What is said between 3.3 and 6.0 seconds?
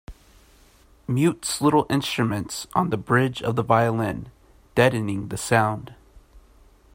of the violin, deadening the sound.